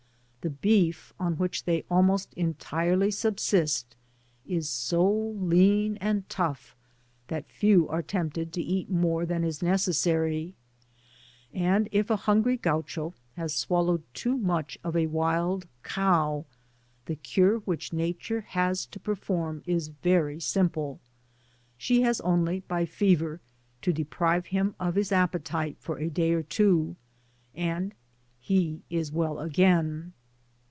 [0.43, 3.95] The beef on which they almost entirely subsist
[4.43, 6.75] is so lean and tough,
[7.27, 10.55] that few are tempted to eat more than is necessary,
[11.53, 16.45] and if a hungry Gaucho has swallowed too much of a wild cow,
[17.05, 20.97] the cure which nature has to per form is very dmple.
[21.77, 23.41] She has only by fever
[23.83, 26.95] to de prive him of his ^petite for a day or two,
[27.53, 27.93] and
[28.39, 30.13] he is well again.